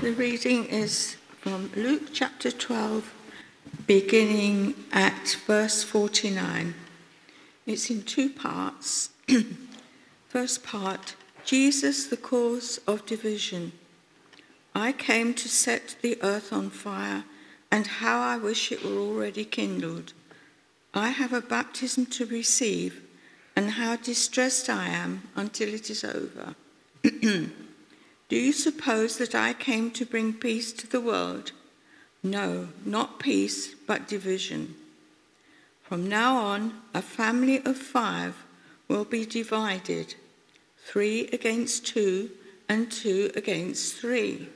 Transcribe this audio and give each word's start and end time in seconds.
The 0.00 0.12
reading 0.12 0.66
is 0.66 1.16
from 1.40 1.72
Luke 1.74 2.10
chapter 2.12 2.52
12, 2.52 3.12
beginning 3.88 4.76
at 4.92 5.36
verse 5.44 5.82
49. 5.82 6.74
It's 7.66 7.90
in 7.90 8.02
two 8.02 8.30
parts. 8.30 9.10
First 10.28 10.62
part 10.62 11.16
Jesus, 11.44 12.06
the 12.06 12.16
cause 12.16 12.78
of 12.86 13.06
division. 13.06 13.72
I 14.72 14.92
came 14.92 15.34
to 15.34 15.48
set 15.48 15.96
the 16.00 16.16
earth 16.22 16.52
on 16.52 16.70
fire, 16.70 17.24
and 17.68 17.88
how 17.88 18.20
I 18.20 18.36
wish 18.36 18.70
it 18.70 18.84
were 18.84 18.98
already 19.00 19.44
kindled. 19.44 20.12
I 20.94 21.08
have 21.08 21.32
a 21.32 21.40
baptism 21.40 22.06
to 22.06 22.24
receive, 22.24 23.02
and 23.56 23.72
how 23.72 23.96
distressed 23.96 24.70
I 24.70 24.90
am 24.90 25.22
until 25.34 25.74
it 25.74 25.90
is 25.90 26.04
over. 26.04 26.54
Do 28.28 28.36
you 28.36 28.52
suppose 28.52 29.16
that 29.18 29.34
I 29.34 29.54
came 29.54 29.90
to 29.92 30.04
bring 30.04 30.34
peace 30.34 30.72
to 30.72 30.86
the 30.86 31.00
world? 31.00 31.52
No, 32.22 32.68
not 32.84 33.18
peace, 33.18 33.74
but 33.74 34.08
division. 34.08 34.74
From 35.82 36.08
now 36.08 36.36
on, 36.36 36.82
a 36.92 37.00
family 37.00 37.64
of 37.64 37.78
five 37.78 38.34
will 38.86 39.04
be 39.06 39.24
divided 39.24 40.14
three 40.84 41.28
against 41.32 41.86
two, 41.86 42.30
and 42.68 42.90
two 42.92 43.30
against 43.34 43.96
three. 43.96 44.48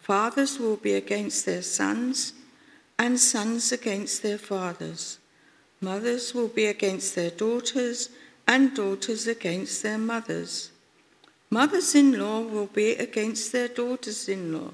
Fathers 0.00 0.58
will 0.58 0.76
be 0.76 0.94
against 0.94 1.46
their 1.46 1.62
sons, 1.62 2.32
and 2.98 3.18
sons 3.18 3.72
against 3.72 4.22
their 4.22 4.38
fathers. 4.38 5.18
Mothers 5.80 6.34
will 6.34 6.48
be 6.48 6.66
against 6.66 7.14
their 7.14 7.30
daughters, 7.30 8.10
and 8.46 8.74
daughters 8.74 9.26
against 9.26 9.82
their 9.82 9.98
mothers. 9.98 10.70
Mothers 11.50 11.96
in 11.96 12.16
law 12.16 12.40
will 12.40 12.66
be 12.66 12.92
against 12.92 13.50
their 13.50 13.66
daughters 13.66 14.28
in 14.28 14.52
law, 14.52 14.70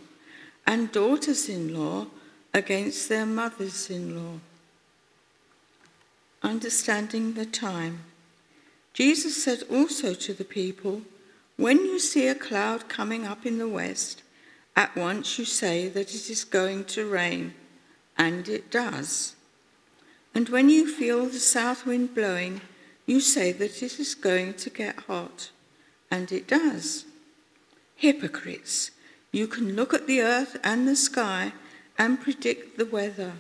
and 0.67 0.93
daughters 0.93 1.49
in 1.49 1.75
law 1.75 2.07
against 2.53 3.09
their 3.09 3.25
mothers 3.25 3.89
in 3.89 4.15
law. 4.15 4.39
Understanding 6.43 7.33
the 7.33 7.47
time. 7.47 8.01
Jesus 8.93 9.43
said 9.43 9.63
also 9.71 10.13
to 10.13 10.35
the 10.35 10.45
people, 10.45 11.03
When 11.57 11.79
you 11.79 11.99
see 11.99 12.29
a 12.29 12.35
cloud 12.35 12.89
coming 12.89 13.27
up 13.27 13.47
in 13.47 13.57
the 13.59 13.69
west, 13.69 14.23
at 14.77 14.95
once 14.95 15.39
you 15.39 15.47
say 15.47 15.89
that 15.89 16.15
it 16.15 16.29
is 16.29 16.45
going 16.45 16.85
to 16.85 17.09
rain, 17.09 17.55
and 18.19 18.49
it 18.49 18.71
does. 18.71 19.35
And 20.35 20.51
when 20.51 20.69
you 20.69 20.87
feel 20.95 21.25
the 21.25 21.41
south 21.41 21.87
wind 21.87 22.15
blowing, 22.15 22.61
you 23.07 23.21
say 23.21 23.53
that 23.53 23.83
it 23.83 23.99
is 23.99 24.15
going 24.15 24.55
to 24.55 24.69
get 24.69 25.01
hot, 25.01 25.51
and 26.11 26.31
it 26.33 26.47
does. 26.49 27.05
Hypocrites, 27.95 28.91
you 29.33 29.47
can 29.47 29.75
look 29.75 29.95
at 29.95 30.07
the 30.07 30.21
earth 30.21 30.57
and 30.63 30.87
the 30.87 30.97
sky 30.97 31.53
and 31.99 32.21
predict 32.21 32.79
the 32.79 32.87
weather. 32.87 33.33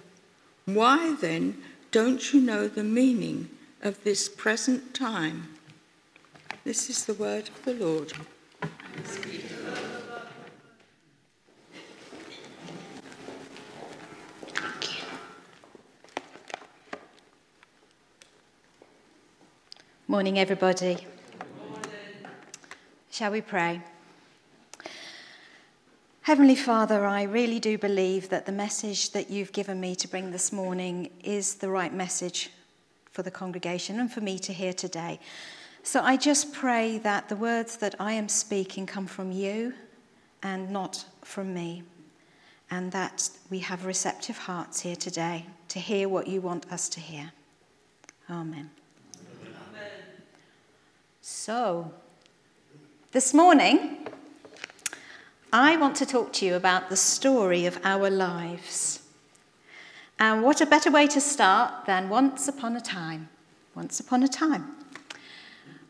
Why 0.64 1.14
then 1.20 1.62
don't 1.90 2.32
you 2.32 2.40
know 2.40 2.68
the 2.68 2.84
meaning 2.84 3.48
of 3.82 4.02
this 4.04 4.28
present 4.28 4.94
time. 4.94 5.48
This 6.64 6.90
is 6.90 7.04
the 7.04 7.14
word 7.14 7.48
of 7.48 7.64
the 7.64 7.74
Lord. 7.74 8.12
Morning, 20.08 20.38
everybody. 20.38 21.06
Shall 23.16 23.32
we 23.32 23.40
pray? 23.40 23.80
Heavenly 26.20 26.54
Father, 26.54 27.06
I 27.06 27.22
really 27.22 27.58
do 27.58 27.78
believe 27.78 28.28
that 28.28 28.44
the 28.44 28.52
message 28.52 29.12
that 29.12 29.30
you've 29.30 29.54
given 29.54 29.80
me 29.80 29.96
to 29.96 30.06
bring 30.06 30.32
this 30.32 30.52
morning 30.52 31.08
is 31.24 31.54
the 31.54 31.70
right 31.70 31.94
message 31.94 32.50
for 33.12 33.22
the 33.22 33.30
congregation 33.30 34.00
and 34.00 34.12
for 34.12 34.20
me 34.20 34.38
to 34.40 34.52
hear 34.52 34.74
today. 34.74 35.18
So 35.82 36.02
I 36.02 36.18
just 36.18 36.52
pray 36.52 36.98
that 36.98 37.30
the 37.30 37.36
words 37.36 37.78
that 37.78 37.94
I 37.98 38.12
am 38.12 38.28
speaking 38.28 38.84
come 38.84 39.06
from 39.06 39.32
you 39.32 39.72
and 40.42 40.70
not 40.70 41.06
from 41.24 41.54
me, 41.54 41.84
and 42.70 42.92
that 42.92 43.30
we 43.48 43.60
have 43.60 43.86
receptive 43.86 44.36
hearts 44.36 44.80
here 44.80 44.94
today 44.94 45.46
to 45.68 45.78
hear 45.78 46.06
what 46.10 46.26
you 46.26 46.42
want 46.42 46.70
us 46.70 46.90
to 46.90 47.00
hear. 47.00 47.32
Amen. 48.28 48.68
Amen. 49.72 49.90
So, 51.22 51.94
this 53.16 53.32
morning, 53.32 53.96
I 55.50 55.78
want 55.78 55.96
to 55.96 56.04
talk 56.04 56.34
to 56.34 56.44
you 56.44 56.54
about 56.54 56.90
the 56.90 56.98
story 56.98 57.64
of 57.64 57.80
our 57.82 58.10
lives. 58.10 59.00
And 60.18 60.42
what 60.42 60.60
a 60.60 60.66
better 60.66 60.90
way 60.90 61.06
to 61.06 61.20
start 61.22 61.86
than 61.86 62.10
once 62.10 62.46
upon 62.46 62.76
a 62.76 62.80
time? 62.82 63.30
Once 63.74 64.00
upon 64.00 64.22
a 64.22 64.28
time. 64.28 64.76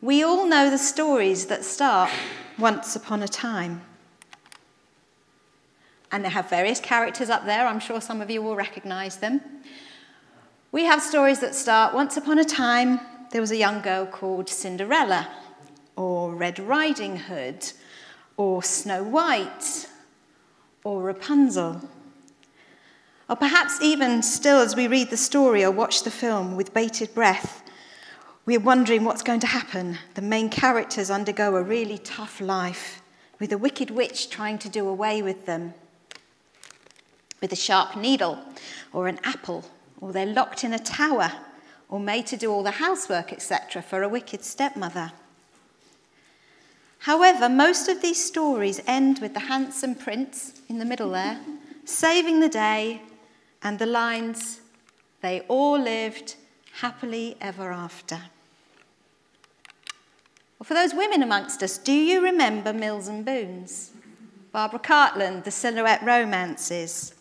We 0.01 0.23
all 0.23 0.47
know 0.47 0.69
the 0.69 0.77
stories 0.77 1.47
that 1.47 1.65
start 1.65 2.09
once 2.57 2.95
upon 2.95 3.21
a 3.21 3.27
time. 3.27 3.81
And 6.13 6.23
they 6.23 6.29
have 6.29 6.49
various 6.49 6.79
characters 6.79 7.29
up 7.29 7.43
there. 7.45 7.67
I'm 7.67 7.81
sure 7.81 7.99
some 7.99 8.21
of 8.21 8.31
you 8.31 8.41
will 8.41 8.55
recognize 8.55 9.17
them. 9.17 9.41
We 10.71 10.85
have 10.85 11.01
stories 11.01 11.41
that 11.41 11.55
start 11.55 11.93
once 11.93 12.15
upon 12.15 12.39
a 12.39 12.45
time, 12.45 13.01
there 13.31 13.41
was 13.41 13.51
a 13.51 13.57
young 13.57 13.81
girl 13.81 14.05
called 14.05 14.47
Cinderella, 14.47 15.27
or 15.97 16.33
Red 16.33 16.59
Riding 16.59 17.17
Hood, 17.17 17.73
or 18.37 18.63
Snow 18.63 19.03
White, 19.03 19.87
or 20.83 21.01
Rapunzel. 21.01 21.81
Or 23.29 23.35
perhaps 23.35 23.81
even 23.81 24.23
still, 24.23 24.59
as 24.59 24.75
we 24.75 24.87
read 24.87 25.09
the 25.09 25.17
story 25.17 25.65
or 25.65 25.71
watch 25.71 26.03
the 26.03 26.11
film 26.11 26.55
with 26.55 26.73
bated 26.73 27.13
breath, 27.13 27.61
we're 28.45 28.59
wondering 28.59 29.03
what's 29.03 29.23
going 29.23 29.41
to 29.41 29.47
happen. 29.47 29.97
The 30.13 30.21
main 30.21 30.49
characters 30.49 31.11
undergo 31.11 31.57
a 31.57 31.63
really 31.63 31.97
tough 31.97 32.39
life 32.39 33.01
with 33.39 33.51
a 33.51 33.57
wicked 33.57 33.91
witch 33.91 34.29
trying 34.29 34.59
to 34.59 34.69
do 34.69 34.87
away 34.87 35.21
with 35.21 35.45
them, 35.45 35.73
with 37.41 37.51
a 37.51 37.57
sharp 37.57 37.97
needle 37.97 38.39
or 38.93 39.07
an 39.07 39.19
apple, 39.23 39.65
or 39.99 40.13
they're 40.13 40.25
locked 40.25 40.63
in 40.63 40.73
a 40.73 40.79
tower 40.79 41.31
or 41.89 41.99
made 41.99 42.27
to 42.27 42.37
do 42.37 42.51
all 42.51 42.63
the 42.63 42.71
housework, 42.71 43.33
etc., 43.33 43.81
for 43.81 44.03
a 44.03 44.09
wicked 44.09 44.43
stepmother. 44.43 45.11
However, 46.99 47.47
most 47.47 47.87
of 47.87 48.01
these 48.01 48.23
stories 48.23 48.81
end 48.87 49.19
with 49.19 49.33
the 49.33 49.41
handsome 49.41 49.95
prince 49.95 50.61
in 50.67 50.79
the 50.79 50.85
middle 50.85 51.11
there, 51.11 51.39
saving 51.85 52.39
the 52.39 52.49
day, 52.49 53.01
and 53.63 53.79
the 53.79 53.85
lines, 53.85 54.61
they 55.21 55.41
all 55.47 55.79
lived 55.79 56.35
happily 56.81 57.37
ever 57.41 57.71
after. 57.71 58.21
Well, 60.59 60.65
for 60.65 60.73
those 60.73 60.93
women 60.93 61.23
amongst 61.23 61.61
us, 61.63 61.77
do 61.77 61.93
you 61.93 62.21
remember 62.21 62.73
Mills 62.73 63.07
and 63.07 63.25
Boons? 63.25 63.91
Barbara 64.51 64.79
Cartland, 64.79 65.43
the 65.43 65.51
Silhouette 65.51 66.03
Romances. 66.03 67.13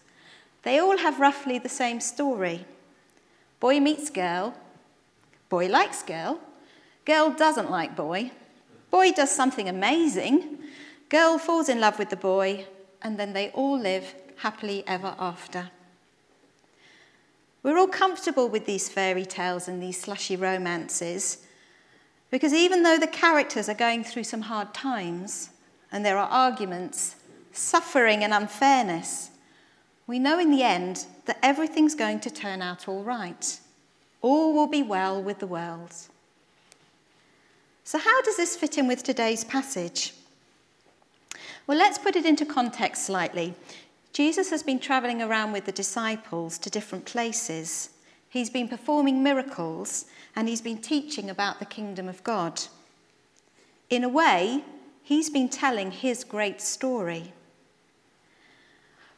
They 0.63 0.79
all 0.79 0.99
have 0.99 1.21
roughly 1.21 1.59
the 1.59 1.69
same 1.69 2.01
story. 2.01 2.65
Boy 3.61 3.79
meets 3.81 4.11
girl, 4.11 4.55
boy 5.49 5.69
likes 5.69 6.03
girl, 6.03 6.41
girl 7.05 7.31
doesn't 7.31 7.71
like 7.71 7.95
boy, 7.95 8.31
Boy 8.91 9.13
does 9.13 9.31
something 9.31 9.69
amazing. 9.69 10.59
Girl 11.09 11.39
falls 11.39 11.69
in 11.69 11.81
love 11.81 11.99
with 11.99 12.11
the 12.11 12.17
boy, 12.17 12.67
and 13.03 13.19
then 13.19 13.33
they 13.33 13.51
all 13.51 13.79
live 13.79 14.15
happily 14.39 14.85
ever 14.87 15.15
after. 15.19 15.71
We're 17.63 17.79
all 17.79 17.89
comfortable 17.89 18.49
with 18.49 18.67
these 18.67 18.89
fairy 18.89 19.25
tales 19.25 19.67
and 19.67 19.83
these 19.83 20.01
slushy 20.01 20.37
romances 20.37 21.39
because 22.31 22.53
even 22.53 22.83
though 22.83 22.99
the 22.99 23.07
characters 23.07 23.69
are 23.69 23.75
going 23.75 24.05
through 24.05 24.25
some 24.25 24.43
hard 24.43 24.75
times 24.75 25.51
and 25.93 26.05
there 26.05 26.19
are 26.19 26.29
arguments, 26.29 27.17
suffering, 27.53 28.25
and 28.25 28.35
unfairness, 28.35 29.31
we 30.07 30.19
know 30.19 30.39
in 30.39 30.51
the 30.51 30.63
end 30.63 31.07
that 31.27 31.39
everything's 31.43 31.95
going 31.95 32.21
to 32.21 32.31
turn 32.31 32.63
out 32.63 32.89
all 32.89 33.03
right. 33.03 33.61
All 34.23 34.55
will 34.55 34.67
be 34.67 34.83
well 34.83 35.23
with 35.23 35.39
the 35.39 35.47
world. 35.47 35.93
So, 37.87 37.99
how 37.99 38.21
does 38.23 38.37
this 38.37 38.57
fit 38.57 38.79
in 38.79 38.89
with 38.89 39.05
today's 39.05 39.45
passage? 39.45 40.13
Well, 41.69 41.79
let's 41.79 41.99
put 41.99 42.17
it 42.17 42.27
into 42.27 42.45
context 42.45 43.07
slightly. 43.07 43.55
Jesus 44.13 44.51
has 44.51 44.65
been 44.65 44.81
traveling 44.81 45.23
around 45.23 45.53
with 45.53 45.67
the 45.67 45.73
disciples 45.73 46.59
to 46.59 46.69
different 46.69 47.05
places. 47.05 47.91
He's 48.29 48.51
been 48.51 48.67
performing 48.67 49.23
miracles 49.23 50.07
and 50.35 50.49
he's 50.49 50.61
been 50.61 50.79
teaching 50.79 51.31
about 51.31 51.61
the 51.61 51.65
kingdom 51.65 52.09
of 52.09 52.25
God. 52.25 52.61
In 53.89 54.03
a 54.03 54.09
way, 54.09 54.65
he's 55.05 55.31
been 55.31 55.49
telling 55.49 55.93
his 55.93 56.25
great 56.25 56.61
story. 56.61 57.33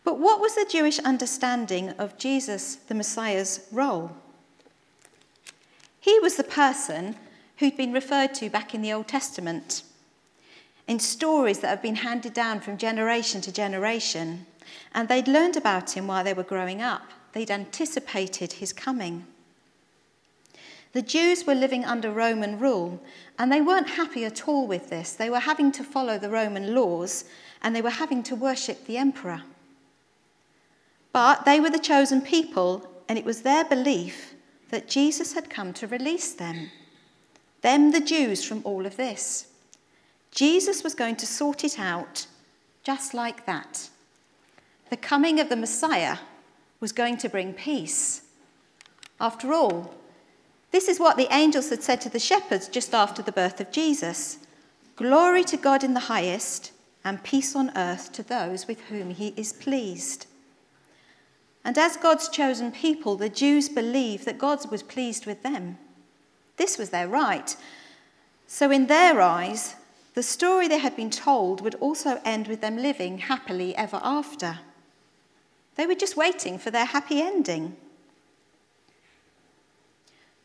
But 0.04 0.18
what 0.18 0.42
was 0.42 0.56
the 0.56 0.68
Jewish 0.70 0.98
understanding 0.98 1.92
of 1.92 2.18
Jesus, 2.18 2.74
the 2.74 2.94
Messiah's 2.94 3.66
role? 3.72 4.14
He 6.00 6.20
was 6.20 6.36
the 6.36 6.44
person 6.44 7.16
who'd 7.58 7.76
been 7.76 7.92
referred 7.92 8.34
to 8.34 8.50
back 8.50 8.74
in 8.74 8.82
the 8.82 8.92
Old 8.92 9.08
Testament. 9.08 9.82
in 10.88 10.98
stories 10.98 11.60
that 11.60 11.68
have 11.68 11.82
been 11.82 11.96
handed 11.96 12.32
down 12.32 12.60
from 12.60 12.78
generation 12.78 13.40
to 13.42 13.52
generation. 13.52 14.46
And 14.94 15.06
they'd 15.08 15.28
learned 15.28 15.56
about 15.56 15.96
him 15.96 16.06
while 16.06 16.24
they 16.24 16.32
were 16.32 16.42
growing 16.42 16.80
up, 16.82 17.02
they'd 17.32 17.50
anticipated 17.50 18.54
his 18.54 18.72
coming. 18.72 19.26
The 20.92 21.02
Jews 21.02 21.46
were 21.46 21.54
living 21.54 21.84
under 21.84 22.10
Roman 22.10 22.58
rule, 22.58 23.00
and 23.38 23.52
they 23.52 23.60
weren't 23.60 23.90
happy 23.90 24.24
at 24.24 24.48
all 24.48 24.66
with 24.66 24.88
this. 24.88 25.12
They 25.12 25.28
were 25.28 25.38
having 25.38 25.70
to 25.72 25.84
follow 25.84 26.18
the 26.18 26.30
Roman 26.30 26.74
laws, 26.74 27.26
and 27.62 27.76
they 27.76 27.82
were 27.82 27.90
having 27.90 28.22
to 28.24 28.34
worship 28.34 28.86
the 28.86 28.96
emperor. 28.96 29.42
But 31.12 31.44
they 31.44 31.60
were 31.60 31.70
the 31.70 31.78
chosen 31.78 32.22
people, 32.22 32.88
and 33.06 33.18
it 33.18 33.26
was 33.26 33.42
their 33.42 33.64
belief 33.64 34.34
that 34.70 34.88
Jesus 34.88 35.34
had 35.34 35.50
come 35.50 35.74
to 35.74 35.86
release 35.86 36.32
them, 36.32 36.70
them, 37.62 37.92
the 37.92 38.00
Jews, 38.00 38.44
from 38.44 38.62
all 38.64 38.86
of 38.86 38.96
this. 38.96 39.46
Jesus 40.30 40.84
was 40.84 40.94
going 40.94 41.16
to 41.16 41.26
sort 41.26 41.64
it 41.64 41.78
out 41.78 42.26
just 42.82 43.14
like 43.14 43.46
that. 43.46 43.88
The 44.90 44.96
coming 44.96 45.40
of 45.40 45.48
the 45.48 45.56
Messiah 45.56 46.18
was 46.80 46.92
going 46.92 47.16
to 47.18 47.28
bring 47.28 47.52
peace. 47.52 48.22
After 49.20 49.52
all, 49.52 49.94
this 50.70 50.88
is 50.88 51.00
what 51.00 51.16
the 51.16 51.32
angels 51.34 51.70
had 51.70 51.82
said 51.82 52.00
to 52.02 52.08
the 52.08 52.18
shepherds 52.18 52.68
just 52.68 52.94
after 52.94 53.22
the 53.22 53.32
birth 53.32 53.60
of 53.60 53.70
Jesus 53.70 54.38
Glory 54.96 55.44
to 55.44 55.56
God 55.56 55.84
in 55.84 55.94
the 55.94 56.00
highest, 56.00 56.72
and 57.04 57.22
peace 57.22 57.54
on 57.54 57.70
earth 57.76 58.10
to 58.12 58.22
those 58.24 58.66
with 58.66 58.80
whom 58.86 59.10
he 59.10 59.28
is 59.36 59.52
pleased. 59.52 60.26
And 61.64 61.78
as 61.78 61.96
God's 61.96 62.28
chosen 62.28 62.72
people, 62.72 63.14
the 63.14 63.28
Jews 63.28 63.68
believed 63.68 64.24
that 64.24 64.38
God 64.38 64.68
was 64.72 64.82
pleased 64.82 65.24
with 65.24 65.44
them. 65.44 65.78
This 66.58 66.76
was 66.76 66.90
their 66.90 67.08
right. 67.08 67.56
So, 68.46 68.70
in 68.70 68.86
their 68.86 69.20
eyes, 69.20 69.76
the 70.14 70.22
story 70.22 70.68
they 70.68 70.78
had 70.78 70.96
been 70.96 71.10
told 71.10 71.60
would 71.60 71.76
also 71.76 72.20
end 72.24 72.48
with 72.48 72.60
them 72.60 72.76
living 72.76 73.18
happily 73.18 73.74
ever 73.76 74.00
after. 74.02 74.58
They 75.76 75.86
were 75.86 75.94
just 75.94 76.16
waiting 76.16 76.58
for 76.58 76.70
their 76.70 76.86
happy 76.86 77.22
ending. 77.22 77.76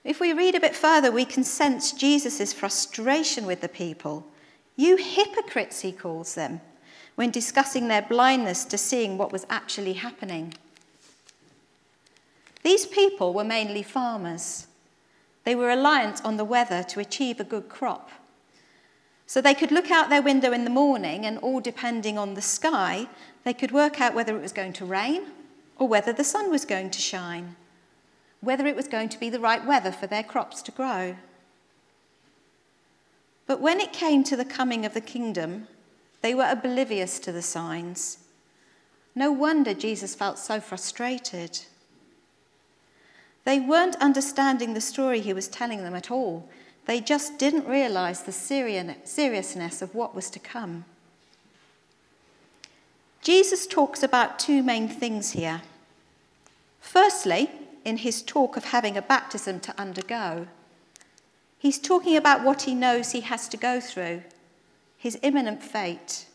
If 0.04 0.20
we 0.20 0.34
read 0.34 0.54
a 0.54 0.60
bit 0.60 0.76
further, 0.76 1.12
we 1.12 1.26
can 1.26 1.44
sense 1.44 1.92
Jesus' 1.92 2.54
frustration 2.54 3.46
with 3.46 3.62
the 3.62 3.70
people. 3.70 4.28
You 4.76 4.98
hypocrites, 4.98 5.82
he 5.82 5.92
calls 5.92 6.36
them, 6.36 6.62
when 7.16 7.32
discussing 7.32 7.88
their 7.88 8.02
blindness 8.02 8.66
to 8.66 8.78
seeing 8.78 9.18
what 9.18 9.32
was 9.32 9.46
actually 9.50 9.94
happening. 9.94 10.54
These 12.64 12.86
people 12.86 13.34
were 13.34 13.44
mainly 13.44 13.82
farmers. 13.82 14.68
They 15.44 15.56
were 15.56 15.68
reliant 15.68 16.24
on 16.24 16.38
the 16.38 16.46
weather 16.46 16.84
to 16.84 17.00
achieve 17.00 17.40
a 17.40 17.44
good 17.44 17.70
crop. 17.70 18.10
So 19.26 19.42
they 19.42 19.54
could 19.54 19.72
look 19.72 19.90
out 19.90 20.10
their 20.10 20.22
window 20.22 20.52
in 20.52 20.64
the 20.64 20.70
morning, 20.70 21.26
and 21.26 21.38
all 21.40 21.60
depending 21.60 22.18
on 22.18 22.34
the 22.34 22.42
sky, 22.42 23.08
they 23.44 23.54
could 23.54 23.72
work 23.72 24.00
out 24.00 24.14
whether 24.14 24.36
it 24.36 24.42
was 24.42 24.54
going 24.54 24.74
to 24.74 24.86
rain 24.86 25.24
or 25.78 25.88
whether 25.88 26.14
the 26.14 26.24
sun 26.24 26.52
was 26.52 26.66
going 26.66 26.90
to 26.92 27.02
shine, 27.02 27.56
whether 28.42 28.66
it 28.68 28.76
was 28.76 28.88
going 28.88 29.10
to 29.10 29.20
be 29.20 29.30
the 29.30 29.40
right 29.40 29.66
weather 29.66 29.92
for 29.92 30.08
their 30.08 30.24
crops 30.24 30.62
to 30.62 30.72
grow. 30.72 31.16
But 33.46 33.60
when 33.60 33.80
it 33.80 33.92
came 33.92 34.24
to 34.26 34.38
the 34.38 34.46
coming 34.46 34.86
of 34.86 34.94
the 34.94 35.02
kingdom, 35.02 35.68
they 36.22 36.34
were 36.34 36.48
oblivious 36.50 37.20
to 37.20 37.32
the 37.32 37.42
signs. 37.42 38.20
No 39.16 39.32
wonder 39.32 39.74
Jesus 39.74 40.16
felt 40.16 40.40
so 40.40 40.60
frustrated. 40.60 41.60
They 43.46 43.60
weren't 43.60 43.96
understanding 43.98 44.74
the 44.74 44.82
story 44.82 45.20
he 45.20 45.34
was 45.34 45.48
telling 45.48 45.84
them 45.84 45.96
at 45.96 46.10
all. 46.10 46.48
They 46.86 47.00
just 47.00 47.38
didn't 47.38 47.68
realize 47.68 48.24
the 48.24 48.32
seriousness 48.32 49.82
of 49.82 49.96
what 49.96 50.16
was 50.16 50.30
to 50.32 50.40
come. 50.40 50.86
Jesus 53.22 53.66
talks 53.68 54.04
about 54.04 54.38
two 54.38 54.62
main 54.62 54.90
things 54.90 55.32
here. 55.32 55.62
Firstly, 56.82 57.50
in 57.86 57.98
his 57.98 58.22
talk 58.22 58.58
of 58.58 58.66
having 58.66 58.98
a 58.98 59.02
baptism 59.02 59.60
to 59.62 59.80
undergo, 59.80 60.48
he's 61.58 61.80
talking 61.80 62.18
about 62.18 62.44
what 62.44 62.64
he 62.64 62.76
knows 62.76 63.12
he 63.12 63.22
has 63.22 63.48
to 63.50 63.58
go 63.58 63.80
through, 63.80 64.24
his 64.98 65.18
imminent 65.22 65.64
fate. 65.64 66.26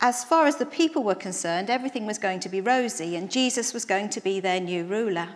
As 0.00 0.22
far 0.24 0.46
as 0.46 0.56
the 0.56 0.66
people 0.66 1.02
were 1.02 1.16
concerned, 1.16 1.68
everything 1.68 2.06
was 2.06 2.18
going 2.18 2.38
to 2.40 2.48
be 2.48 2.60
rosy, 2.60 3.16
and 3.16 3.30
Jesus 3.30 3.74
was 3.74 3.84
going 3.84 4.10
to 4.10 4.20
be 4.20 4.38
their 4.38 4.60
new 4.60 4.84
ruler. 4.84 5.28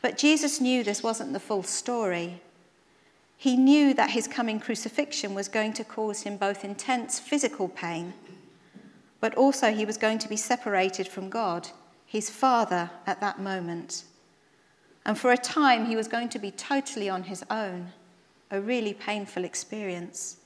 But 0.00 0.16
Jesus 0.16 0.60
knew 0.60 0.84
this 0.84 1.02
wasn't 1.02 1.32
the 1.32 1.40
full 1.40 1.64
story. 1.64 2.40
He 3.36 3.56
knew 3.56 3.94
that 3.94 4.10
his 4.10 4.28
coming 4.28 4.60
crucifixion 4.60 5.34
was 5.34 5.48
going 5.48 5.72
to 5.74 5.84
cause 5.84 6.22
him 6.22 6.36
both 6.36 6.64
intense 6.64 7.18
physical 7.18 7.68
pain, 7.68 8.12
but 9.20 9.34
also 9.34 9.72
he 9.72 9.84
was 9.84 9.96
going 9.96 10.18
to 10.18 10.28
be 10.28 10.36
separated 10.36 11.08
from 11.08 11.28
God, 11.28 11.68
his 12.06 12.30
Father, 12.30 12.90
at 13.06 13.20
that 13.20 13.40
moment. 13.40 14.04
And 15.04 15.18
for 15.18 15.32
a 15.32 15.36
time, 15.36 15.86
he 15.86 15.96
was 15.96 16.06
going 16.06 16.28
to 16.28 16.38
be 16.38 16.52
totally 16.52 17.08
on 17.08 17.24
his 17.24 17.44
own, 17.50 17.90
a 18.52 18.60
really 18.60 18.94
painful 18.94 19.44
experience. 19.44 20.36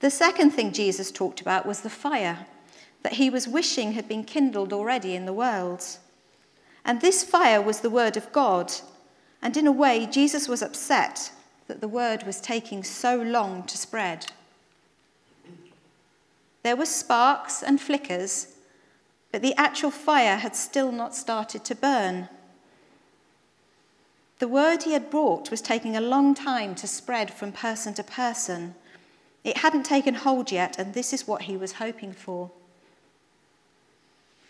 The 0.00 0.10
second 0.10 0.50
thing 0.50 0.72
Jesus 0.72 1.10
talked 1.10 1.40
about 1.40 1.66
was 1.66 1.80
the 1.80 1.90
fire 1.90 2.46
that 3.02 3.14
he 3.14 3.30
was 3.30 3.46
wishing 3.46 3.92
had 3.92 4.08
been 4.08 4.24
kindled 4.24 4.72
already 4.72 5.14
in 5.14 5.26
the 5.26 5.32
world. 5.32 5.84
And 6.84 7.00
this 7.00 7.22
fire 7.22 7.60
was 7.60 7.80
the 7.80 7.90
word 7.90 8.16
of 8.16 8.32
God. 8.32 8.72
And 9.42 9.56
in 9.56 9.66
a 9.66 9.72
way, 9.72 10.06
Jesus 10.06 10.48
was 10.48 10.62
upset 10.62 11.30
that 11.66 11.80
the 11.80 11.88
word 11.88 12.24
was 12.24 12.40
taking 12.40 12.82
so 12.82 13.16
long 13.16 13.62
to 13.64 13.76
spread. 13.76 14.26
There 16.62 16.76
were 16.76 16.86
sparks 16.86 17.62
and 17.62 17.80
flickers, 17.80 18.54
but 19.30 19.42
the 19.42 19.54
actual 19.56 19.90
fire 19.90 20.36
had 20.36 20.56
still 20.56 20.90
not 20.90 21.14
started 21.14 21.62
to 21.64 21.74
burn. 21.74 22.28
The 24.38 24.48
word 24.48 24.82
he 24.82 24.92
had 24.92 25.10
brought 25.10 25.50
was 25.50 25.60
taking 25.60 25.96
a 25.96 26.00
long 26.00 26.34
time 26.34 26.74
to 26.76 26.86
spread 26.86 27.32
from 27.32 27.52
person 27.52 27.92
to 27.94 28.02
person. 28.02 28.74
It 29.44 29.58
hadn't 29.58 29.84
taken 29.84 30.14
hold 30.14 30.50
yet, 30.50 30.78
and 30.78 30.94
this 30.94 31.12
is 31.12 31.28
what 31.28 31.42
he 31.42 31.56
was 31.56 31.72
hoping 31.72 32.12
for. 32.12 32.50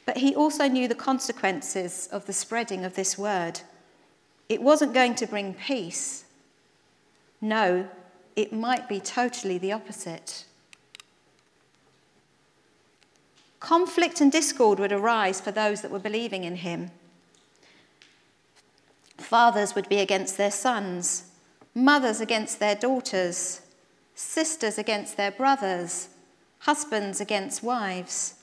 But 0.06 0.18
he 0.18 0.34
also 0.34 0.68
knew 0.68 0.86
the 0.86 0.94
consequences 0.94 2.08
of 2.12 2.26
the 2.26 2.32
spreading 2.32 2.84
of 2.84 2.94
this 2.94 3.18
word. 3.18 3.60
It 4.48 4.62
wasn't 4.62 4.94
going 4.94 5.16
to 5.16 5.26
bring 5.26 5.54
peace. 5.54 6.24
No, 7.40 7.88
it 8.36 8.52
might 8.52 8.88
be 8.88 9.00
totally 9.00 9.58
the 9.58 9.72
opposite. 9.72 10.44
Conflict 13.58 14.20
and 14.20 14.30
discord 14.30 14.78
would 14.78 14.92
arise 14.92 15.40
for 15.40 15.50
those 15.50 15.80
that 15.80 15.90
were 15.90 15.98
believing 15.98 16.44
in 16.44 16.56
him. 16.56 16.90
Fathers 19.16 19.74
would 19.74 19.88
be 19.88 20.00
against 20.00 20.36
their 20.36 20.50
sons, 20.50 21.24
mothers 21.74 22.20
against 22.20 22.60
their 22.60 22.74
daughters, 22.74 23.62
sisters 24.14 24.78
against 24.78 25.16
their 25.16 25.30
brothers, 25.30 26.08
husbands 26.60 27.20
against 27.20 27.62
wives. 27.62 28.34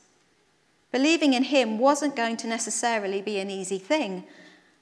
Believing 0.92 1.34
in 1.34 1.44
him 1.44 1.78
wasn't 1.78 2.16
going 2.16 2.38
to 2.38 2.48
necessarily 2.48 3.22
be 3.22 3.40
an 3.40 3.50
easy 3.50 3.78
thing, 3.80 4.25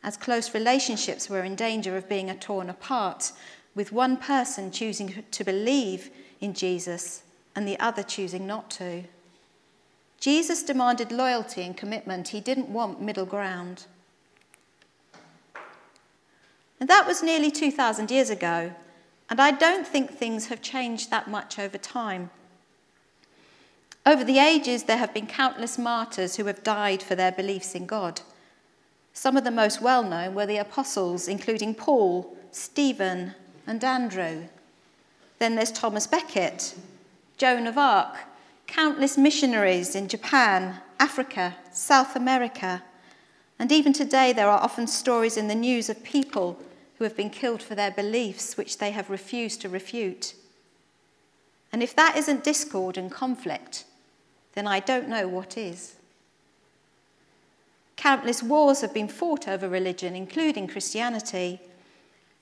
as 0.04 0.18
close 0.18 0.54
relationships 0.54 1.30
were 1.30 1.44
in 1.44 1.56
danger 1.56 1.96
of 1.96 2.10
being 2.10 2.34
torn 2.36 2.70
apart, 2.70 3.32
with 3.76 3.92
one 3.92 4.18
person 4.18 4.72
choosing 4.72 5.24
to 5.32 5.44
believe 5.44 6.10
in 6.42 6.54
Jesus 6.54 7.24
and 7.56 7.68
the 7.68 7.80
other 7.80 8.04
choosing 8.04 8.48
not 8.48 8.72
to. 8.72 9.04
Jesus 10.20 10.64
demanded 10.64 11.12
loyalty 11.12 11.62
and 11.62 11.78
commitment. 11.78 12.30
He 12.30 12.42
didn't 12.42 12.70
want 12.70 13.02
middle 13.02 13.26
ground. 13.26 13.86
And 16.80 16.90
that 16.90 17.08
was 17.08 17.24
nearly 17.24 17.52
2,000 17.52 18.10
years 18.10 18.30
ago, 18.30 18.74
and 19.30 19.40
I 19.40 19.52
don't 19.52 19.88
think 19.88 20.12
things 20.12 20.48
have 20.48 20.62
changed 20.62 21.12
that 21.12 21.30
much 21.30 21.60
over 21.60 21.78
time. 21.78 22.32
Over 24.06 24.24
the 24.24 24.40
ages, 24.40 24.84
there 24.84 24.98
have 24.98 25.14
been 25.14 25.28
countless 25.28 25.78
martyrs 25.78 26.36
who 26.36 26.46
have 26.46 26.64
died 26.64 27.04
for 27.04 27.16
their 27.16 27.32
beliefs 27.32 27.76
in 27.76 27.86
God. 27.86 28.22
Some 29.14 29.38
of 29.38 29.44
the 29.44 29.52
most 29.52 29.82
well 29.82 30.04
known 30.04 30.34
were 30.34 30.48
the 30.48 30.58
apostles, 30.58 31.28
including 31.28 31.76
Paul, 31.76 32.36
Stephen, 32.52 33.36
and 33.68 33.84
Andrew. 33.84 34.46
Then 35.38 35.56
there's 35.56 35.72
Thomas 35.72 36.08
Becket, 36.08 36.74
Joan 37.38 37.68
of 37.68 37.78
Arc, 37.78 38.18
countless 38.66 39.18
missionaries 39.18 39.96
in 39.96 40.08
Japan, 40.08 40.78
Africa, 41.00 41.56
South 41.72 42.16
America. 42.16 42.82
And 43.60 43.72
even 43.72 43.94
today, 43.94 44.34
there 44.34 44.50
are 44.50 44.60
often 44.60 44.88
stories 44.88 45.38
in 45.38 45.48
the 45.48 45.56
news 45.56 45.90
of 45.90 46.04
people 46.04 46.58
who 47.00 47.06
have 47.06 47.16
been 47.16 47.30
killed 47.30 47.64
for 47.64 47.76
their 47.76 47.92
beliefs, 47.92 48.58
which 48.58 48.78
they 48.78 48.92
have 48.92 49.10
refused 49.10 49.62
to 49.62 49.70
refute. 49.70 50.36
And 51.72 51.82
if 51.82 51.96
that 51.96 52.18
isn't 52.18 52.44
discord 52.44 52.98
and 52.98 53.10
conflict, 53.10 53.86
then 54.54 54.68
I 54.68 54.82
don't 54.82 55.08
know 55.08 55.26
what 55.26 55.58
is. 55.58 55.96
Countless 57.96 58.44
wars 58.44 58.82
have 58.82 58.94
been 58.94 59.08
fought 59.08 59.48
over 59.48 59.70
religion, 59.70 60.14
including 60.14 60.68
Christianity. 60.68 61.62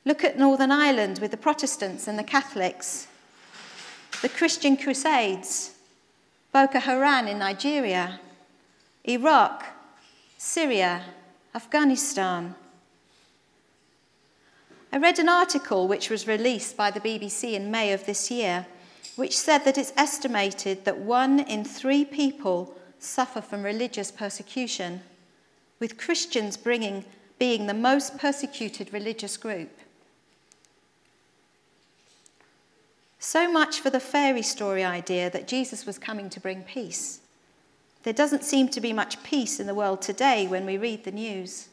Look 0.05 0.23
at 0.23 0.39
Northern 0.39 0.71
Ireland 0.71 1.19
with 1.19 1.29
the 1.29 1.37
Protestants 1.37 2.07
and 2.07 2.17
the 2.17 2.23
Catholics, 2.23 3.07
the 4.23 4.29
Christian 4.29 4.75
Crusades, 4.75 5.75
Boko 6.51 6.79
Haram 6.79 7.27
in 7.27 7.37
Nigeria, 7.37 8.19
Iraq, 9.03 9.65
Syria, 10.39 11.03
Afghanistan. 11.53 12.55
I 14.91 14.97
read 14.97 15.19
an 15.19 15.27
article 15.27 15.87
which 15.87 16.09
was 16.09 16.27
released 16.27 16.77
by 16.77 16.91
the 16.91 17.01
BBC 17.01 17.53
in 17.53 17.69
May 17.69 17.91
of 17.91 18.05
this 18.05 18.31
year, 18.31 18.65
which 19.15 19.37
said 19.37 19.59
that 19.59 19.77
it's 19.77 19.93
estimated 19.97 20.85
that 20.85 20.97
one 20.97 21.39
in 21.39 21.65
three 21.65 22.05
people 22.05 22.73
suffer 22.99 23.41
from 23.41 23.63
religious 23.63 24.11
persecution, 24.11 25.01
with 25.79 25.97
Christians 25.97 26.55
bringing, 26.55 27.03
being 27.37 27.67
the 27.67 27.73
most 27.73 28.17
persecuted 28.17 28.93
religious 28.93 29.35
group. 29.37 29.69
So 33.19 33.51
much 33.51 33.81
for 33.81 33.89
the 33.89 33.99
fairy 33.99 34.41
story 34.41 34.83
idea 34.83 35.29
that 35.29 35.47
Jesus 35.47 35.85
was 35.85 35.99
coming 35.99 36.29
to 36.29 36.39
bring 36.39 36.63
peace. 36.63 37.19
There 38.03 38.13
doesn't 38.13 38.45
seem 38.45 38.69
to 38.69 38.79
be 38.79 38.93
much 38.93 39.21
peace 39.21 39.59
in 39.59 39.67
the 39.67 39.75
world 39.75 40.01
today 40.01 40.47
when 40.47 40.65
we 40.65 40.77
read 40.77 41.03
the 41.03 41.11
news. 41.11 41.67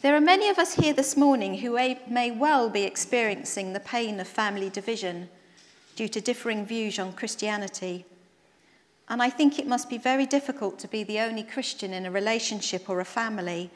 There 0.00 0.14
are 0.14 0.20
many 0.20 0.48
of 0.48 0.58
us 0.58 0.74
here 0.74 0.92
this 0.92 1.16
morning 1.16 1.58
who 1.58 1.72
may 1.72 2.30
well 2.30 2.70
be 2.70 2.84
experiencing 2.84 3.72
the 3.72 3.80
pain 3.80 4.20
of 4.20 4.28
family 4.28 4.70
division 4.70 5.28
due 5.96 6.06
to 6.08 6.20
differing 6.20 6.64
views 6.64 7.00
on 7.00 7.12
Christianity. 7.12 8.04
And 9.08 9.20
I 9.20 9.28
think 9.28 9.58
it 9.58 9.66
must 9.66 9.90
be 9.90 9.98
very 9.98 10.24
difficult 10.24 10.78
to 10.78 10.88
be 10.88 11.02
the 11.02 11.18
only 11.18 11.42
Christian 11.42 11.92
in 11.92 12.06
a 12.06 12.12
relationship 12.12 12.88
or 12.88 13.00
a 13.00 13.04
family. 13.04 13.70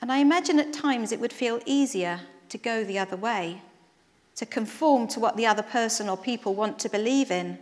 And 0.00 0.12
I 0.12 0.18
imagine 0.18 0.60
at 0.60 0.72
times 0.72 1.10
it 1.10 1.18
would 1.18 1.32
feel 1.32 1.60
easier 1.66 2.20
to 2.48 2.58
go 2.58 2.84
the 2.84 3.00
other 3.00 3.16
way 3.16 3.62
to 4.36 4.46
conform 4.46 5.08
to 5.08 5.20
what 5.20 5.36
the 5.36 5.46
other 5.46 5.62
person 5.62 6.08
or 6.08 6.16
people 6.16 6.54
want 6.54 6.78
to 6.78 6.88
believe 6.88 7.30
in, 7.30 7.58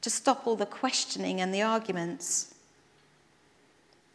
to 0.00 0.10
stop 0.10 0.46
all 0.46 0.56
the 0.56 0.66
questioning 0.66 1.40
and 1.40 1.52
the 1.52 1.62
arguments. 1.62 2.54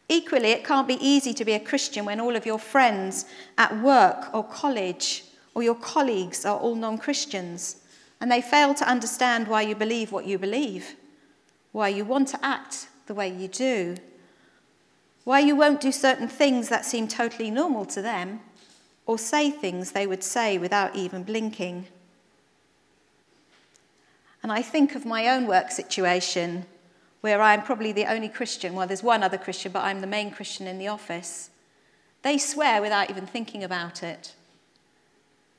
Equally, 0.08 0.50
it 0.50 0.64
can't 0.64 0.88
be 0.88 1.04
easy 1.06 1.32
to 1.34 1.44
be 1.44 1.52
a 1.52 1.60
Christian 1.60 2.04
when 2.04 2.20
all 2.20 2.36
of 2.36 2.44
your 2.44 2.58
friends 2.58 3.24
at 3.56 3.82
work 3.82 4.34
or 4.34 4.44
college 4.44 5.24
or 5.54 5.62
your 5.62 5.74
colleagues 5.74 6.44
are 6.44 6.58
all 6.58 6.74
non 6.74 6.98
Christians 6.98 7.76
and 8.20 8.30
they 8.30 8.42
fail 8.42 8.74
to 8.74 8.88
understand 8.88 9.48
why 9.48 9.62
you 9.62 9.74
believe 9.74 10.12
what 10.12 10.26
you 10.26 10.38
believe, 10.38 10.96
why 11.72 11.88
you 11.88 12.04
want 12.04 12.28
to 12.28 12.44
act 12.44 12.88
the 13.06 13.14
way 13.14 13.28
you 13.28 13.48
do, 13.48 13.96
why 15.24 15.40
you 15.40 15.56
won't 15.56 15.80
do 15.80 15.92
certain 15.92 16.28
things 16.28 16.68
that 16.68 16.84
seem 16.84 17.08
totally 17.08 17.50
normal 17.50 17.84
to 17.86 18.02
them 18.02 18.40
or 19.06 19.18
say 19.18 19.50
things 19.50 19.92
they 19.92 20.06
would 20.06 20.22
say 20.22 20.58
without 20.58 20.94
even 20.94 21.22
blinking. 21.22 21.86
And 24.42 24.52
I 24.52 24.60
think 24.60 24.94
of 24.94 25.06
my 25.06 25.28
own 25.28 25.46
work 25.46 25.70
situation 25.70 26.66
where 27.24 27.40
I'm 27.40 27.62
probably 27.62 27.90
the 27.90 28.04
only 28.04 28.28
Christian. 28.28 28.74
Well, 28.74 28.86
there's 28.86 29.02
one 29.02 29.22
other 29.22 29.38
Christian, 29.38 29.72
but 29.72 29.82
I'm 29.82 30.02
the 30.02 30.06
main 30.06 30.30
Christian 30.30 30.66
in 30.66 30.76
the 30.76 30.88
office. 30.88 31.48
They 32.20 32.36
swear 32.36 32.82
without 32.82 33.08
even 33.08 33.24
thinking 33.24 33.64
about 33.64 34.02
it. 34.02 34.34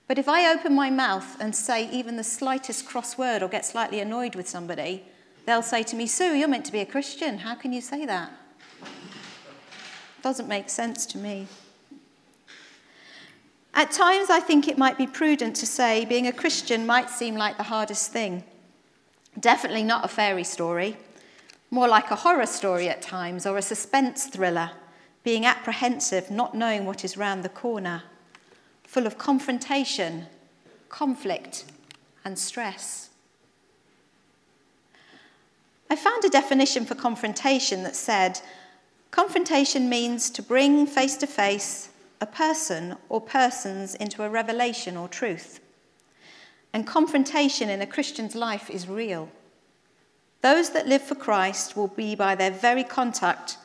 But 0.07 0.19
if 0.19 0.29
I 0.29 0.53
open 0.53 0.75
my 0.75 0.91
mouth 0.91 1.41
and 1.41 1.55
say 1.55 1.89
even 1.89 2.17
the 2.17 2.23
slightest 2.23 2.85
cross 2.85 3.17
word 3.17 3.41
or 3.41 3.47
get 3.47 3.65
slightly 3.65 3.99
annoyed 3.99 4.35
with 4.35 4.47
somebody, 4.47 5.05
they'll 5.47 5.63
say 5.63 5.81
to 5.81 5.95
me, 5.95 6.05
Sue, 6.05 6.35
you're 6.35 6.47
meant 6.47 6.67
to 6.67 6.71
be 6.71 6.81
a 6.81 6.85
Christian. 6.85 7.39
How 7.39 7.55
can 7.55 7.73
you 7.73 7.81
say 7.81 8.05
that? 8.05 8.31
Doesn't 10.21 10.47
make 10.47 10.69
sense 10.69 11.07
to 11.07 11.17
me. 11.17 11.47
At 13.73 13.89
times, 13.89 14.29
I 14.29 14.39
think 14.39 14.67
it 14.67 14.77
might 14.77 14.99
be 14.99 15.07
prudent 15.07 15.55
to 15.55 15.65
say 15.65 16.05
being 16.05 16.27
a 16.27 16.31
Christian 16.31 16.85
might 16.85 17.09
seem 17.09 17.35
like 17.35 17.57
the 17.57 17.63
hardest 17.63 18.11
thing. 18.11 18.43
Definitely 19.39 19.81
not 19.81 20.05
a 20.05 20.07
fairy 20.07 20.43
story, 20.43 20.97
more 21.71 21.87
like 21.87 22.11
a 22.11 22.15
horror 22.15 22.45
story 22.45 22.89
at 22.89 23.01
times 23.01 23.45
or 23.45 23.57
a 23.57 23.61
suspense 23.61 24.27
thriller, 24.27 24.71
being 25.23 25.45
apprehensive, 25.45 26.29
not 26.29 26.55
knowing 26.55 26.85
what 26.85 27.03
is 27.03 27.17
round 27.17 27.43
the 27.43 27.49
corner, 27.49 28.03
full 28.83 29.07
of 29.07 29.17
confrontation, 29.17 30.25
conflict, 30.89 31.65
and 32.23 32.37
stress. 32.37 33.09
I 35.89 35.95
found 35.95 36.23
a 36.23 36.29
definition 36.29 36.85
for 36.85 36.95
confrontation 36.95 37.83
that 37.83 37.95
said 37.95 38.41
confrontation 39.11 39.87
means 39.87 40.29
to 40.31 40.41
bring 40.41 40.87
face 40.87 41.15
to 41.17 41.27
face 41.27 41.89
a 42.19 42.25
person 42.25 42.97
or 43.09 43.21
persons 43.21 43.95
into 43.95 44.23
a 44.23 44.29
revelation 44.29 44.97
or 44.97 45.07
truth. 45.07 45.59
And 46.73 46.85
confrontation 46.85 47.69
in 47.69 47.81
a 47.81 47.87
Christian's 47.87 48.35
life 48.35 48.69
is 48.69 48.87
real. 48.87 49.29
Those 50.45 50.69
that 50.73 50.87
live 50.87 51.01
for 51.01 51.15
Christ 51.15 51.75
will 51.75 51.87
be 51.87 52.13
by 52.13 52.35
their 52.35 52.51
very 52.51 52.83
contact, 52.83 53.57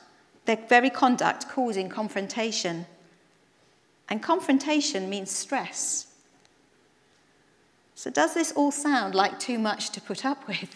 their 0.45 0.55
very 0.67 0.89
conduct 0.89 1.47
causing 1.47 1.89
confrontation. 1.89 2.87
And 4.09 4.23
confrontation 4.23 5.07
means 5.07 5.29
stress. 5.29 6.07
So, 7.93 8.09
does 8.09 8.33
this 8.33 8.51
all 8.53 8.71
sound 8.71 9.13
like 9.13 9.37
too 9.37 9.59
much 9.59 9.91
to 9.91 10.01
put 10.01 10.25
up 10.25 10.47
with? 10.47 10.75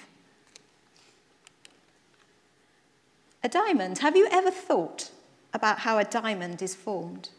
A 3.43 3.49
diamond, 3.49 3.97
have 3.97 4.15
you 4.15 4.27
ever 4.31 4.51
thought 4.51 5.09
about 5.55 5.79
how 5.79 5.97
a 5.97 6.03
diamond 6.03 6.61
is 6.61 6.75
formed? 6.75 7.29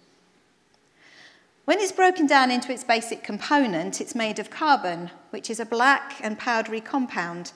When 1.66 1.78
it's 1.78 1.92
broken 1.92 2.26
down 2.26 2.50
into 2.50 2.72
its 2.72 2.82
basic 2.82 3.22
component, 3.22 4.00
it's 4.00 4.16
made 4.16 4.40
of 4.40 4.50
carbon, 4.50 5.12
which 5.30 5.50
is 5.50 5.60
a 5.60 5.64
black 5.64 6.16
and 6.20 6.36
powdery 6.36 6.80
compound 6.80 7.52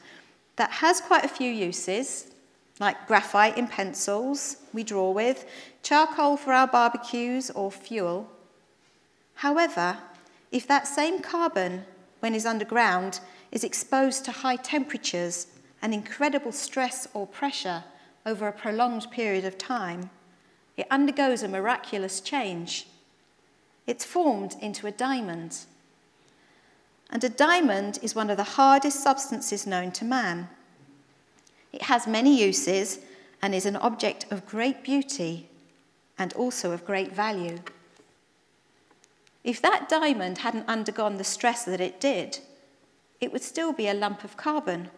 that 0.57 0.71
has 0.71 1.01
quite 1.01 1.25
a 1.25 1.29
few 1.29 1.51
uses, 1.51 2.33
like 2.79 3.07
graphite 3.07 3.57
in 3.59 3.67
pencils 3.67 4.57
we 4.73 4.83
draw 4.83 5.11
with, 5.11 5.47
charcoal 5.83 6.37
for 6.37 6.53
our 6.53 6.67
barbecues, 6.67 7.51
or 7.51 7.71
fuel. 7.71 8.29
However, 9.35 9.99
if 10.53 10.67
that 10.67 10.87
same 10.87 11.21
carbon, 11.21 11.85
when 12.21 12.35
it's 12.35 12.47
underground, 12.47 13.21
is 13.53 13.65
exposed 13.65 14.25
to 14.25 14.33
high 14.33 14.57
temperatures 14.57 15.47
and 15.83 15.95
incredible 15.95 16.53
stress 16.53 17.09
or 17.15 17.27
pressure 17.27 17.85
over 18.27 18.47
a 18.47 18.53
prolonged 18.53 19.11
period 19.11 19.45
of 19.45 19.57
time, 19.57 20.11
it 20.77 20.87
undergoes 20.91 21.43
a 21.43 21.49
miraculous 21.49 22.21
change 22.21 22.87
it's 23.91 24.05
formed 24.05 24.55
into 24.61 24.87
a 24.87 24.93
diamond. 24.93 25.59
And 27.11 27.23
a 27.25 27.29
diamond 27.29 27.99
is 28.03 28.15
one 28.15 28.31
of 28.31 28.37
the 28.37 28.45
hardest 28.45 29.03
substances 29.03 29.67
known 29.67 29.91
to 29.93 30.05
man. 30.05 30.49
It 31.73 31.83
has 31.83 32.07
many 32.07 32.41
uses 32.41 33.01
and 33.43 33.55
is 33.55 33.67
an 33.67 33.77
object 33.77 34.27
of 34.31 34.47
great 34.47 34.83
beauty 34.83 35.49
and 36.19 36.33
also 36.35 36.73
of 36.73 36.87
great 36.87 37.13
value. 37.13 37.59
If 39.43 39.63
that 39.63 39.89
diamond 39.89 40.39
hadn't 40.39 40.69
undergone 40.69 41.17
the 41.17 41.25
stress 41.25 41.65
that 41.65 41.81
it 41.81 42.01
did, 42.01 42.39
it 43.21 43.33
would 43.33 43.43
still 43.43 43.73
be 43.73 43.89
a 43.89 43.95
lump 43.95 44.23
of 44.23 44.37
carbon. 44.37 44.91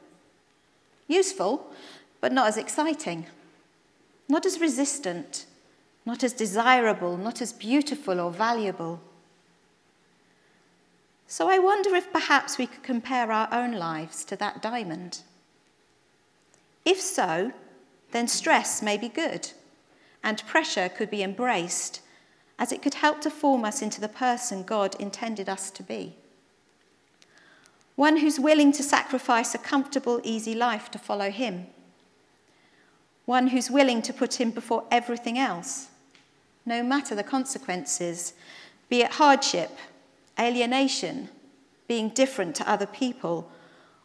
Useful, 1.09 1.73
but 2.21 2.33
not 2.33 2.49
as 2.49 2.57
exciting, 2.57 3.27
not 4.29 4.45
as 4.45 4.61
resistant, 4.61 5.47
not 6.05 6.25
as 6.25 6.33
desirable, 6.33 7.17
not 7.17 7.41
as 7.41 7.53
beautiful 7.53 8.21
or 8.21 8.31
valuable. 8.31 9.01
So 11.33 11.49
I 11.49 11.59
wonder 11.59 11.95
if 11.95 12.13
perhaps 12.13 12.59
we 12.59 12.67
could 12.67 12.83
compare 12.83 13.33
our 13.33 13.49
own 13.51 13.73
lives 13.73 14.23
to 14.27 14.37
that 14.37 14.61
diamond. 14.61 15.21
If 16.85 17.01
so, 17.01 17.53
then 18.11 18.29
stress 18.29 18.83
may 18.83 18.99
be 18.99 19.09
good, 19.09 19.51
and 20.23 20.47
pressure 20.47 20.91
could 20.91 21.09
be 21.09 21.23
embraced, 21.23 22.03
as 22.59 22.71
it 22.71 22.83
could 22.83 22.93
help 22.93 23.23
to 23.23 23.31
form 23.31 23.65
us 23.65 23.81
into 23.81 23.99
the 23.99 24.11
person 24.11 24.63
God 24.63 24.95
intended 25.01 25.49
us 25.49 25.71
to 25.71 25.83
be. 25.83 26.17
One 27.97 28.19
who's 28.19 28.39
willing 28.39 28.71
to 28.73 28.83
sacrifice 28.83 29.55
a 29.55 29.59
comfortable, 29.59 30.21
easy 30.23 30.55
life 30.55 30.91
to 30.91 30.99
follow 30.99 31.31
Him. 31.31 31.69
One 33.25 33.47
who's 33.47 33.71
willing 33.71 34.03
to 34.03 34.13
put 34.13 34.39
Him 34.39 34.51
before 34.51 34.85
everything 34.91 35.39
else 35.39 35.89
no 36.67 36.83
matter 36.83 37.15
the 37.15 37.25
consequences, 37.25 38.35
be 38.91 39.01
it 39.01 39.13
hardship, 39.13 39.71
alienation, 40.43 41.29
being 41.89 42.09
different 42.11 42.55
to 42.57 42.69
other 42.69 42.87
people, 42.87 43.51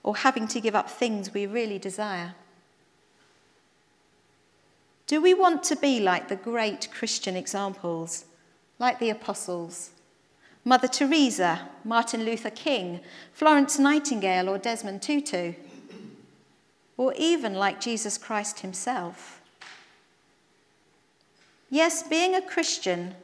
or 0.04 0.18
having 0.18 0.48
to 0.48 0.62
give 0.62 0.76
up 0.76 0.90
things 0.90 1.34
we 1.34 1.46
really 1.46 1.80
desire. 1.80 2.36
Do 5.08 5.22
we 5.22 5.34
want 5.34 5.64
to 5.64 5.76
be 5.76 6.00
like 6.00 6.28
the 6.28 6.36
great 6.36 6.90
Christian 6.92 7.36
examples, 7.36 8.26
like 8.78 9.00
the 9.00 9.10
apostles, 9.10 9.92
Mother 10.66 10.90
Teresa, 10.90 11.70
Martin 11.86 12.26
Luther 12.26 12.50
King, 12.50 13.00
Florence 13.32 13.80
Nightingale, 13.80 14.50
or 14.50 14.58
Desmond 14.58 15.02
Tutu? 15.02 15.54
Or 16.98 17.14
even 17.18 17.54
like 17.54 17.80
Jesus 17.80 18.18
Christ 18.18 18.60
himself? 18.60 19.42
Yes, 21.70 22.04
being 22.04 22.36
a 22.36 22.42
Christian 22.42 23.16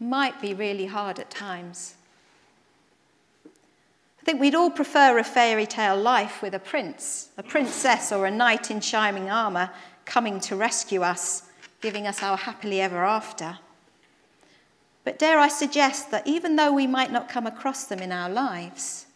might 0.00 0.40
be 0.40 0.52
really 0.52 0.86
hard 0.86 1.20
at 1.20 1.30
times. 1.30 1.94
Think 4.30 4.42
we'd 4.42 4.54
all 4.54 4.70
prefer 4.70 5.18
a 5.18 5.24
fairy 5.24 5.66
tale 5.66 5.96
life 5.96 6.40
with 6.40 6.54
a 6.54 6.60
prince, 6.60 7.30
a 7.36 7.42
princess, 7.42 8.12
or 8.12 8.26
a 8.26 8.30
knight 8.30 8.70
in 8.70 8.80
shining 8.80 9.28
armour 9.28 9.70
coming 10.04 10.38
to 10.42 10.54
rescue 10.54 11.02
us, 11.02 11.48
giving 11.80 12.06
us 12.06 12.22
our 12.22 12.36
happily 12.36 12.80
ever 12.80 13.04
after. 13.04 13.58
But 15.02 15.18
dare 15.18 15.40
I 15.40 15.48
suggest 15.48 16.12
that 16.12 16.28
even 16.28 16.54
though 16.54 16.72
we 16.72 16.86
might 16.86 17.10
not 17.10 17.28
come 17.28 17.44
across 17.44 17.86
them 17.86 17.98
in 17.98 18.12
our 18.12 18.30
lives, 18.30 19.06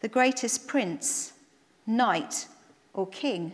the 0.00 0.08
greatest 0.08 0.68
prince, 0.68 1.32
knight, 1.86 2.46
or 2.92 3.06
king 3.06 3.52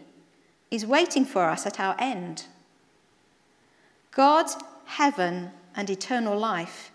is 0.73 0.85
waiting 0.85 1.25
for 1.25 1.45
us 1.45 1.65
at 1.65 1.79
our 1.79 1.95
end. 2.01 2.47
God, 4.11 4.47
heaven, 4.87 5.53
and 5.77 5.89
eternal 5.89 6.37
life 6.37 6.91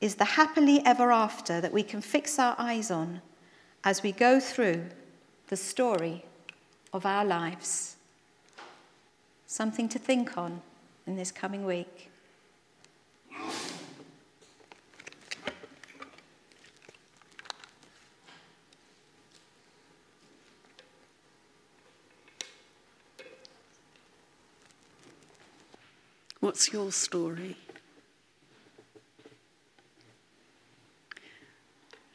is 0.00 0.14
the 0.14 0.24
happily 0.24 0.80
ever 0.84 1.10
after 1.10 1.60
that 1.60 1.72
we 1.72 1.82
can 1.82 2.00
fix 2.00 2.38
our 2.38 2.54
eyes 2.58 2.90
on 2.90 3.20
as 3.84 4.02
we 4.02 4.12
go 4.12 4.38
through 4.38 4.84
the 5.48 5.56
story 5.56 6.24
of 6.92 7.04
our 7.04 7.24
lives. 7.24 7.96
Something 9.46 9.88
to 9.88 9.98
think 9.98 10.36
on 10.38 10.60
in 11.06 11.16
this 11.16 11.32
coming 11.32 11.64
week. 11.64 12.10
What's 26.40 26.72
your 26.72 26.92
story? 26.92 27.56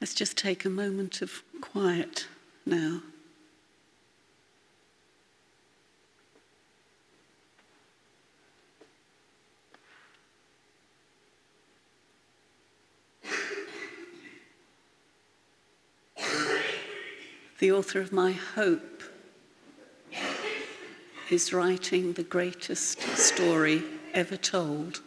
Let's 0.04 0.14
just 0.14 0.36
take 0.36 0.66
a 0.66 0.70
moment 0.70 1.22
of 1.22 1.44
quiet 1.62 2.28
now. 2.66 3.04
The 17.60 17.72
author 17.72 18.02
of 18.02 18.12
My 18.12 18.34
Hope 18.34 19.04
is 21.30 21.54
writing 21.54 22.12
the 22.12 22.24
greatest 22.24 23.00
story 23.18 23.84
ever 24.14 24.36
told, 24.36 25.00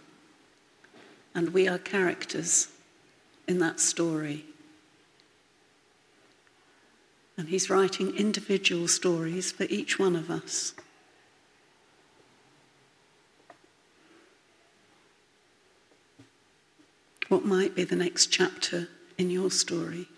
and 1.35 1.51
we 1.51 1.69
are 1.69 1.77
characters 1.77 2.69
in 3.47 3.59
that 3.59 3.79
story. 3.79 4.47
And 7.37 7.49
he's 7.49 7.69
writing 7.69 8.17
individual 8.17 8.89
stories 8.89 9.53
for 9.53 9.65
each 9.65 9.99
one 9.99 10.17
of 10.17 10.31
us. 10.31 10.75
What 17.29 17.45
might 17.45 17.75
be 17.75 17.85
the 17.85 17.97
next 17.97 18.27
chapter 18.27 18.89
in 19.19 19.31
your 19.31 19.51
story? 19.51 20.09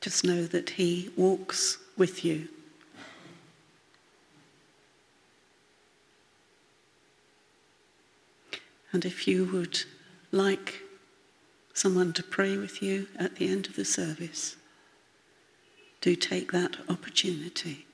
Just 0.00 0.24
know 0.24 0.44
that 0.44 0.70
He 0.70 1.10
walks 1.16 1.78
with 1.96 2.24
you. 2.24 2.48
And 8.94 9.04
if 9.04 9.26
you 9.26 9.44
would 9.46 9.82
like 10.30 10.82
someone 11.72 12.12
to 12.12 12.22
pray 12.22 12.56
with 12.56 12.80
you 12.80 13.08
at 13.18 13.34
the 13.34 13.48
end 13.48 13.66
of 13.66 13.74
the 13.74 13.84
service, 13.84 14.54
do 16.00 16.14
take 16.14 16.52
that 16.52 16.76
opportunity. 16.88 17.86